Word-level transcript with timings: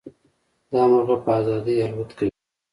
دا 0.71 0.81
مرغه 0.91 1.15
په 1.23 1.29
ازادۍ 1.39 1.75
الوت 1.85 2.11
کوي. 2.17 2.31